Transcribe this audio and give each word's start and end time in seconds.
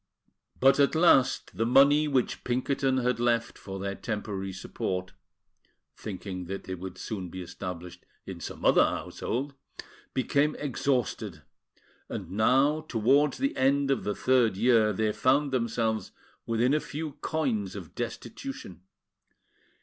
But, 0.59 0.79
at 0.79 0.95
last, 0.95 1.55
the 1.55 1.63
money 1.67 2.07
which 2.07 2.43
Pinkerton 2.43 2.97
had 3.05 3.19
left 3.19 3.55
for 3.55 3.77
their 3.79 3.93
temporary 3.93 4.51
support 4.51 5.13
(thinking 5.95 6.45
that 6.45 6.63
they 6.63 6.73
would 6.73 6.97
soon 6.97 7.29
be 7.29 7.43
established 7.43 8.03
in 8.25 8.39
some 8.39 8.65
other 8.65 8.83
household) 8.83 9.53
became 10.15 10.55
exhausted; 10.57 11.43
and 12.09 12.31
now, 12.31 12.81
towards 12.89 13.37
the 13.37 13.55
end 13.55 13.91
of 13.91 14.03
the 14.03 14.15
third 14.15 14.57
year, 14.57 14.91
they 14.91 15.11
found 15.13 15.51
themselves 15.51 16.11
within 16.47 16.73
a 16.73 16.79
few 16.79 17.11
coins 17.21 17.75
of 17.75 17.93
destitution. 17.93 18.81